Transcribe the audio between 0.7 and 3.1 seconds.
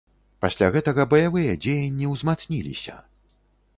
гэтага баявыя дзеянні ўзмацніліся.